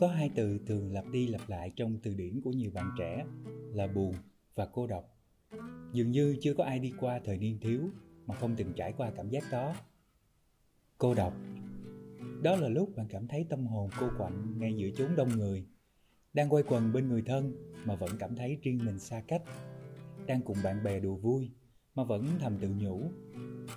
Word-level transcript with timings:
Có 0.00 0.08
hai 0.08 0.30
từ 0.34 0.58
thường 0.66 0.92
lặp 0.92 1.04
đi 1.12 1.26
lặp 1.26 1.48
lại 1.48 1.72
trong 1.76 1.98
từ 2.02 2.14
điển 2.14 2.40
của 2.40 2.50
nhiều 2.50 2.70
bạn 2.74 2.90
trẻ, 2.98 3.26
là 3.72 3.86
buồn 3.86 4.14
và 4.54 4.66
cô 4.66 4.86
độc. 4.86 5.04
Dường 5.92 6.10
như 6.10 6.36
chưa 6.40 6.54
có 6.54 6.64
ai 6.64 6.78
đi 6.78 6.92
qua 7.00 7.20
thời 7.24 7.38
niên 7.38 7.58
thiếu 7.60 7.80
mà 8.26 8.34
không 8.34 8.54
từng 8.56 8.72
trải 8.76 8.92
qua 8.92 9.10
cảm 9.16 9.28
giác 9.28 9.44
đó. 9.52 9.74
Cô 10.98 11.14
độc 11.14 11.34
Đó 12.42 12.56
là 12.56 12.68
lúc 12.68 12.96
bạn 12.96 13.06
cảm 13.08 13.28
thấy 13.28 13.46
tâm 13.48 13.66
hồn 13.66 13.90
cô 14.00 14.08
quạnh 14.18 14.58
ngay 14.58 14.74
giữa 14.76 14.88
chốn 14.96 15.16
đông 15.16 15.28
người, 15.28 15.66
Đang 16.32 16.48
quay 16.48 16.64
quần 16.68 16.92
bên 16.92 17.08
người 17.08 17.22
thân 17.22 17.72
mà 17.84 17.94
vẫn 17.94 18.10
cảm 18.18 18.36
thấy 18.36 18.58
riêng 18.62 18.78
mình 18.84 18.98
xa 18.98 19.22
cách, 19.28 19.42
Đang 20.26 20.42
cùng 20.42 20.56
bạn 20.64 20.84
bè 20.84 21.00
đùa 21.00 21.16
vui 21.16 21.50
mà 21.94 22.04
vẫn 22.04 22.26
thầm 22.40 22.58
tự 22.58 22.68
nhủ, 22.78 23.10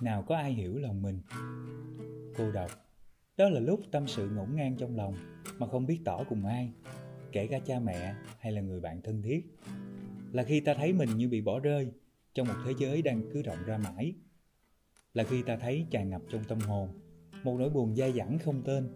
Nào 0.00 0.22
có 0.22 0.36
ai 0.36 0.52
hiểu 0.52 0.78
lòng 0.78 1.02
mình 1.02 1.20
Cô 2.36 2.50
độc 2.52 2.70
đó 3.36 3.48
là 3.48 3.60
lúc 3.60 3.80
tâm 3.90 4.08
sự 4.08 4.30
ngổn 4.30 4.54
ngang 4.54 4.76
trong 4.76 4.96
lòng 4.96 5.14
mà 5.58 5.66
không 5.66 5.86
biết 5.86 6.00
tỏ 6.04 6.24
cùng 6.28 6.46
ai, 6.46 6.72
kể 7.32 7.46
cả 7.46 7.58
cha 7.58 7.80
mẹ 7.80 8.14
hay 8.38 8.52
là 8.52 8.60
người 8.60 8.80
bạn 8.80 9.02
thân 9.02 9.22
thiết. 9.22 9.46
Là 10.32 10.42
khi 10.42 10.60
ta 10.60 10.74
thấy 10.74 10.92
mình 10.92 11.16
như 11.16 11.28
bị 11.28 11.40
bỏ 11.40 11.60
rơi 11.60 11.92
trong 12.34 12.48
một 12.48 12.54
thế 12.64 12.74
giới 12.78 13.02
đang 13.02 13.22
cứ 13.32 13.42
rộng 13.42 13.64
ra 13.66 13.78
mãi. 13.78 14.14
Là 15.14 15.24
khi 15.24 15.42
ta 15.42 15.56
thấy 15.56 15.86
tràn 15.90 16.10
ngập 16.10 16.22
trong 16.30 16.44
tâm 16.44 16.58
hồn 16.58 16.88
một 17.42 17.56
nỗi 17.58 17.70
buồn 17.70 17.96
dai 17.96 18.12
dẳng 18.12 18.38
không 18.38 18.62
tên 18.64 18.88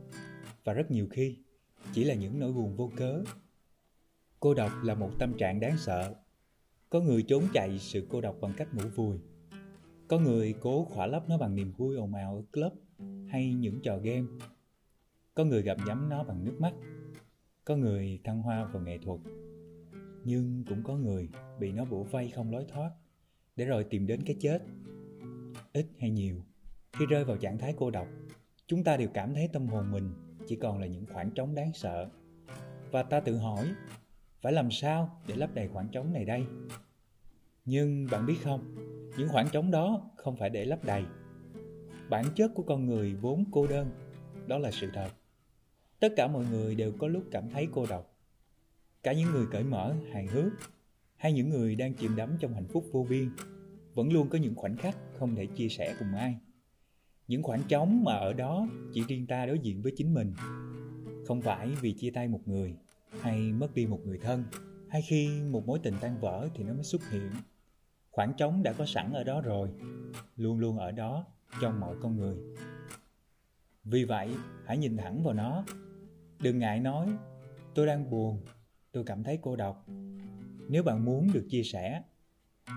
và 0.64 0.72
rất 0.72 0.90
nhiều 0.90 1.08
khi 1.10 1.36
chỉ 1.92 2.04
là 2.04 2.14
những 2.14 2.38
nỗi 2.38 2.52
buồn 2.52 2.76
vô 2.76 2.90
cớ. 2.96 3.24
Cô 4.40 4.54
độc 4.54 4.72
là 4.82 4.94
một 4.94 5.10
tâm 5.18 5.32
trạng 5.38 5.60
đáng 5.60 5.78
sợ. 5.78 6.14
Có 6.90 7.00
người 7.00 7.22
trốn 7.22 7.44
chạy 7.52 7.78
sự 7.78 8.06
cô 8.10 8.20
độc 8.20 8.36
bằng 8.40 8.52
cách 8.56 8.74
ngủ 8.74 8.88
vùi. 8.94 9.18
Có 10.08 10.18
người 10.18 10.54
cố 10.60 10.84
khỏa 10.84 11.06
lấp 11.06 11.28
nó 11.28 11.38
bằng 11.38 11.54
niềm 11.54 11.72
vui 11.76 11.96
ồn 11.96 12.14
ào 12.14 12.36
ở 12.36 12.42
club 12.52 12.72
hay 13.28 13.54
những 13.54 13.80
trò 13.82 13.98
game. 13.98 14.26
Có 15.34 15.44
người 15.44 15.62
gặp 15.62 15.76
nhắm 15.86 16.08
nó 16.08 16.24
bằng 16.24 16.44
nước 16.44 16.56
mắt, 16.58 16.72
có 17.64 17.76
người 17.76 18.20
thăng 18.24 18.42
hoa 18.42 18.64
vào 18.64 18.82
nghệ 18.82 18.98
thuật. 18.98 19.20
Nhưng 20.24 20.64
cũng 20.68 20.82
có 20.84 20.96
người 20.96 21.28
bị 21.60 21.72
nó 21.72 21.84
bủa 21.84 22.02
vây 22.02 22.30
không 22.30 22.50
lối 22.50 22.64
thoát, 22.68 22.90
để 23.56 23.64
rồi 23.64 23.84
tìm 23.84 24.06
đến 24.06 24.20
cái 24.26 24.36
chết. 24.40 24.62
Ít 25.72 25.86
hay 25.98 26.10
nhiều, 26.10 26.36
khi 26.92 27.06
rơi 27.06 27.24
vào 27.24 27.36
trạng 27.36 27.58
thái 27.58 27.74
cô 27.76 27.90
độc, 27.90 28.08
chúng 28.66 28.84
ta 28.84 28.96
đều 28.96 29.08
cảm 29.14 29.34
thấy 29.34 29.48
tâm 29.52 29.66
hồn 29.66 29.92
mình 29.92 30.12
chỉ 30.46 30.56
còn 30.56 30.80
là 30.80 30.86
những 30.86 31.06
khoảng 31.06 31.30
trống 31.30 31.54
đáng 31.54 31.72
sợ. 31.74 32.08
Và 32.90 33.02
ta 33.02 33.20
tự 33.20 33.36
hỏi, 33.36 33.74
phải 34.40 34.52
làm 34.52 34.70
sao 34.70 35.20
để 35.26 35.36
lấp 35.36 35.50
đầy 35.54 35.68
khoảng 35.68 35.88
trống 35.88 36.12
này 36.12 36.24
đây? 36.24 36.44
Nhưng 37.64 38.06
bạn 38.10 38.26
biết 38.26 38.36
không, 38.42 38.74
những 39.18 39.28
khoảng 39.28 39.48
trống 39.52 39.70
đó 39.70 40.10
không 40.16 40.36
phải 40.36 40.50
để 40.50 40.64
lấp 40.64 40.84
đầy. 40.84 41.04
Bản 42.10 42.24
chất 42.36 42.50
của 42.54 42.62
con 42.62 42.86
người 42.86 43.14
vốn 43.14 43.44
cô 43.52 43.66
đơn, 43.66 43.90
đó 44.46 44.58
là 44.58 44.70
sự 44.70 44.90
thật. 44.94 45.08
Tất 46.00 46.12
cả 46.16 46.26
mọi 46.26 46.44
người 46.50 46.74
đều 46.74 46.92
có 46.92 47.08
lúc 47.08 47.24
cảm 47.30 47.50
thấy 47.50 47.68
cô 47.72 47.86
độc. 47.86 48.16
Cả 49.02 49.12
những 49.12 49.30
người 49.30 49.46
cởi 49.50 49.64
mở, 49.64 49.94
hài 50.12 50.26
hước, 50.26 50.52
hay 51.16 51.32
những 51.32 51.48
người 51.48 51.76
đang 51.76 51.94
chìm 51.94 52.16
đắm 52.16 52.36
trong 52.40 52.54
hạnh 52.54 52.68
phúc 52.68 52.84
vô 52.92 53.06
biên, 53.10 53.30
vẫn 53.94 54.12
luôn 54.12 54.28
có 54.28 54.38
những 54.38 54.54
khoảnh 54.54 54.76
khắc 54.76 54.96
không 55.18 55.34
thể 55.34 55.46
chia 55.46 55.68
sẻ 55.68 55.94
cùng 55.98 56.14
ai. 56.14 56.36
Những 57.28 57.42
khoảng 57.42 57.62
trống 57.68 58.04
mà 58.04 58.12
ở 58.12 58.32
đó 58.32 58.68
chỉ 58.92 59.02
riêng 59.08 59.26
ta 59.26 59.46
đối 59.46 59.58
diện 59.58 59.82
với 59.82 59.92
chính 59.96 60.14
mình. 60.14 60.34
Không 61.26 61.42
phải 61.42 61.68
vì 61.80 61.92
chia 61.92 62.10
tay 62.10 62.28
một 62.28 62.40
người, 62.44 62.76
hay 63.20 63.52
mất 63.52 63.74
đi 63.74 63.86
một 63.86 64.00
người 64.04 64.18
thân, 64.18 64.44
hay 64.88 65.02
khi 65.02 65.40
một 65.50 65.66
mối 65.66 65.78
tình 65.82 65.94
tan 66.00 66.20
vỡ 66.20 66.48
thì 66.54 66.64
nó 66.64 66.74
mới 66.74 66.84
xuất 66.84 67.10
hiện 67.10 67.30
khoảng 68.14 68.34
trống 68.36 68.62
đã 68.62 68.72
có 68.72 68.86
sẵn 68.86 69.12
ở 69.12 69.24
đó 69.24 69.40
rồi, 69.40 69.68
luôn 70.36 70.58
luôn 70.58 70.78
ở 70.78 70.90
đó 70.90 71.26
trong 71.60 71.80
mọi 71.80 71.96
con 72.00 72.16
người. 72.16 72.36
Vì 73.84 74.04
vậy, 74.04 74.34
hãy 74.66 74.78
nhìn 74.78 74.96
thẳng 74.96 75.24
vào 75.24 75.34
nó. 75.34 75.64
Đừng 76.42 76.58
ngại 76.58 76.80
nói, 76.80 77.08
tôi 77.74 77.86
đang 77.86 78.10
buồn, 78.10 78.40
tôi 78.92 79.04
cảm 79.04 79.22
thấy 79.22 79.38
cô 79.42 79.56
độc. 79.56 79.86
Nếu 80.68 80.82
bạn 80.82 81.04
muốn 81.04 81.32
được 81.32 81.46
chia 81.50 81.62
sẻ, 81.62 82.02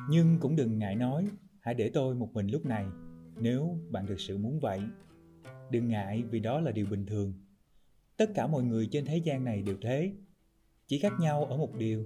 nhưng 0.10 0.38
cũng 0.40 0.56
đừng 0.56 0.80
ngại 0.80 0.96
nói, 0.96 1.28
hãy 1.60 1.74
để 1.74 1.92
tôi 1.94 2.16
một 2.16 2.34
mình 2.34 2.48
lúc 2.48 2.66
này, 2.66 2.86
nếu 3.36 3.78
bạn 3.92 4.08
thực 4.08 4.20
sự 4.20 4.38
muốn 4.38 4.60
vậy. 4.60 4.82
Đừng 5.72 5.88
ngại 5.88 6.24
vì 6.30 6.40
đó 6.40 6.60
là 6.60 6.72
điều 6.72 6.86
bình 6.86 7.06
thường. 7.06 7.34
Tất 8.18 8.32
cả 8.36 8.48
mọi 8.48 8.64
người 8.64 8.88
trên 8.92 9.06
thế 9.06 9.18
gian 9.18 9.44
này 9.44 9.62
đều 9.62 9.78
thế. 9.82 10.14
Chỉ 10.88 11.00
khác 11.00 11.14
nhau 11.20 11.46
ở 11.46 11.58
một 11.58 11.76
điều, 11.76 12.06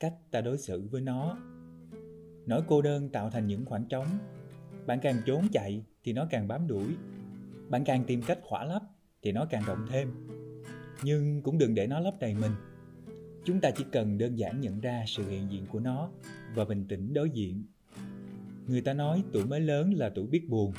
cách 0.00 0.14
ta 0.30 0.40
đối 0.40 0.58
xử 0.58 0.88
với 0.90 1.00
nó 1.00 1.38
nỗi 2.48 2.62
cô 2.68 2.82
đơn 2.82 3.08
tạo 3.08 3.30
thành 3.30 3.46
những 3.46 3.64
khoảng 3.64 3.84
trống. 3.84 4.06
Bạn 4.86 4.98
càng 5.02 5.16
trốn 5.26 5.48
chạy 5.52 5.84
thì 6.04 6.12
nó 6.12 6.26
càng 6.30 6.48
bám 6.48 6.66
đuổi. 6.66 6.86
Bạn 7.68 7.84
càng 7.84 8.04
tìm 8.06 8.22
cách 8.22 8.38
khỏa 8.42 8.64
lấp 8.64 8.82
thì 9.22 9.32
nó 9.32 9.46
càng 9.50 9.62
rộng 9.66 9.86
thêm. 9.90 10.12
Nhưng 11.02 11.42
cũng 11.42 11.58
đừng 11.58 11.74
để 11.74 11.86
nó 11.86 12.00
lấp 12.00 12.14
đầy 12.20 12.34
mình. 12.34 12.52
Chúng 13.44 13.60
ta 13.60 13.70
chỉ 13.70 13.84
cần 13.92 14.18
đơn 14.18 14.38
giản 14.38 14.60
nhận 14.60 14.80
ra 14.80 15.04
sự 15.06 15.28
hiện 15.28 15.50
diện 15.50 15.66
của 15.72 15.80
nó 15.80 16.10
và 16.54 16.64
bình 16.64 16.86
tĩnh 16.88 17.14
đối 17.14 17.30
diện. 17.30 17.64
Người 18.66 18.80
ta 18.80 18.94
nói 18.94 19.22
tuổi 19.32 19.46
mới 19.46 19.60
lớn 19.60 19.94
là 19.94 20.10
tuổi 20.14 20.26
biết 20.26 20.48
buồn. 20.48 20.72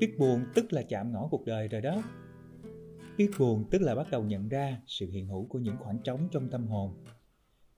Biết 0.00 0.18
buồn 0.18 0.44
tức 0.54 0.72
là 0.72 0.82
chạm 0.82 1.12
ngõ 1.12 1.28
cuộc 1.30 1.46
đời 1.46 1.68
rồi 1.68 1.80
đó. 1.80 2.02
Biết 3.18 3.30
buồn 3.38 3.64
tức 3.70 3.82
là 3.82 3.94
bắt 3.94 4.06
đầu 4.10 4.24
nhận 4.24 4.48
ra 4.48 4.80
sự 4.86 5.10
hiện 5.10 5.26
hữu 5.26 5.46
của 5.46 5.58
những 5.58 5.76
khoảng 5.78 5.98
trống 6.04 6.28
trong 6.32 6.48
tâm 6.48 6.66
hồn. 6.66 6.94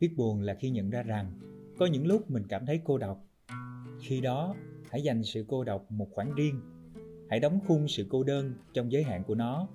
Biết 0.01 0.15
buồn 0.17 0.41
là 0.41 0.55
khi 0.55 0.71
nhận 0.71 0.91
ra 0.91 1.03
rằng 1.03 1.33
có 1.83 1.87
những 1.87 2.07
lúc 2.07 2.31
mình 2.31 2.43
cảm 2.49 2.67
thấy 2.67 2.81
cô 2.85 2.99
độc. 2.99 3.25
Khi 4.01 4.21
đó, 4.21 4.55
hãy 4.91 5.03
dành 5.03 5.25
sự 5.25 5.45
cô 5.49 5.65
độc 5.65 5.93
một 5.93 6.09
khoảng 6.13 6.35
riêng. 6.35 6.61
Hãy 7.31 7.41
đóng 7.41 7.61
khung 7.67 7.89
sự 7.89 8.07
cô 8.11 8.23
đơn 8.23 8.55
trong 8.75 8.93
giới 8.93 9.03
hạn 9.03 9.25
của 9.25 9.35
nó, 9.35 9.69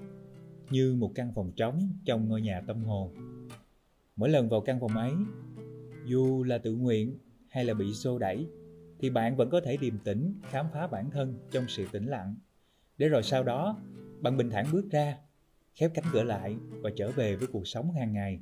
như 0.70 0.96
một 0.96 1.12
căn 1.16 1.32
phòng 1.36 1.52
trống 1.56 1.90
trong 2.06 2.30
ngôi 2.30 2.42
nhà 2.42 2.62
tâm 2.68 2.84
hồn. 2.84 3.16
Mỗi 4.16 4.30
lần 4.30 4.50
vào 4.50 4.62
căn 4.62 4.80
phòng 4.80 4.98
ấy, 4.98 5.12
dù 6.06 6.44
là 6.44 6.58
tự 6.58 6.76
nguyện 6.76 7.18
hay 7.50 7.66
là 7.66 7.74
bị 7.74 7.94
xô 7.94 8.20
đẩy, 8.20 8.48
thì 9.00 9.10
bạn 9.10 9.36
vẫn 9.36 9.50
có 9.50 9.62
thể 9.62 9.78
điềm 9.78 9.98
tĩnh 9.98 10.34
khám 10.50 10.66
phá 10.74 10.88
bản 10.88 11.12
thân 11.12 11.40
trong 11.52 11.64
sự 11.68 11.88
tĩnh 11.92 12.06
lặng. 12.06 12.36
Để 12.98 13.10
rồi 13.10 13.24
sau 13.24 13.44
đó, 13.44 13.78
bạn 14.22 14.38
bình 14.38 14.50
thản 14.50 14.66
bước 14.72 14.92
ra, 14.92 15.18
khép 15.76 15.92
cánh 15.94 16.06
cửa 16.14 16.24
lại 16.24 16.56
và 16.70 16.90
trở 16.96 17.12
về 17.12 17.36
với 17.36 17.48
cuộc 17.48 17.68
sống 17.68 17.92
hàng 17.92 18.14
ngày. 18.14 18.40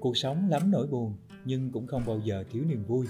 Cuộc 0.00 0.16
sống 0.16 0.48
lắm 0.48 0.70
nỗi 0.70 0.86
buồn 0.86 1.14
nhưng 1.46 1.70
cũng 1.72 1.86
không 1.86 2.02
bao 2.06 2.20
giờ 2.24 2.44
thiếu 2.50 2.64
niềm 2.68 2.84
vui. 2.84 3.06